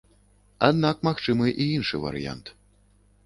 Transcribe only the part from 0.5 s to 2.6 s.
Аднак магчымы і іншы варыянт.